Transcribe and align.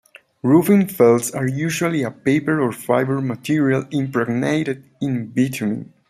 Roofing 0.41 0.87
felts 0.87 1.29
are 1.29 1.47
usually 1.47 2.01
a 2.01 2.09
'paper' 2.09 2.59
or 2.59 2.71
fiber 2.71 3.21
material 3.21 3.85
impregnated 3.91 4.83
in 4.99 5.27
bitumen. 5.27 5.93